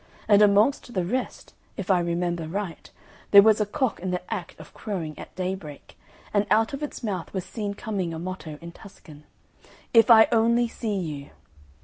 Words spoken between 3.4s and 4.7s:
was a cock in the act